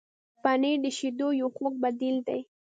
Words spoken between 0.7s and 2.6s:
د شیدو یو خوږ بدیل دی.